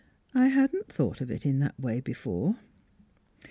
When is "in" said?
1.45-1.59